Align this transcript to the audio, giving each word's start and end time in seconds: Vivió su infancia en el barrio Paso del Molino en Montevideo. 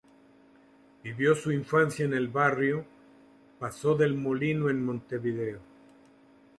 Vivió 1.03 1.35
su 1.35 1.51
infancia 1.51 2.03
en 2.05 2.15
el 2.15 2.27
barrio 2.27 2.83
Paso 3.59 3.93
del 3.93 4.15
Molino 4.15 4.67
en 4.67 4.83
Montevideo. 4.83 5.59